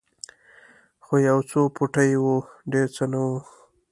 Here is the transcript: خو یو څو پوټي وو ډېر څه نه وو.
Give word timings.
خو 1.05 1.13
یو 1.29 1.37
څو 1.49 1.61
پوټي 1.75 2.11
وو 2.23 2.35
ډېر 2.71 2.87
څه 2.95 3.03
نه 3.11 3.19
وو. 3.27 3.39